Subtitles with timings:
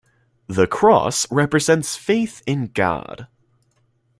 [0.47, 3.27] The cross represents faith in God.